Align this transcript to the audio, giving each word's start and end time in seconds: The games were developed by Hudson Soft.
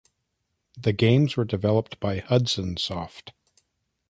The 0.75 0.93
games 0.93 1.37
were 1.37 1.45
developed 1.45 1.99
by 1.99 2.21
Hudson 2.21 2.75
Soft. 2.77 3.33